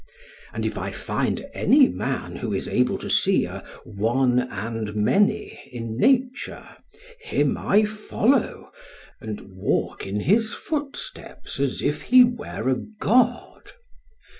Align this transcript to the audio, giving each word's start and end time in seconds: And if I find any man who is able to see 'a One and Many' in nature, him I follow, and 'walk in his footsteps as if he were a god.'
And 0.51 0.65
if 0.65 0.79
I 0.79 0.89
find 0.89 1.45
any 1.53 1.87
man 1.87 2.37
who 2.37 2.51
is 2.53 2.67
able 2.67 2.97
to 2.97 3.07
see 3.07 3.45
'a 3.45 3.63
One 3.83 4.39
and 4.51 4.95
Many' 4.95 5.69
in 5.71 5.95
nature, 5.95 6.77
him 7.19 7.55
I 7.55 7.85
follow, 7.85 8.71
and 9.19 9.41
'walk 9.51 10.07
in 10.07 10.21
his 10.21 10.55
footsteps 10.55 11.59
as 11.59 11.83
if 11.83 12.01
he 12.01 12.23
were 12.23 12.67
a 12.67 12.77
god.' 12.77 13.73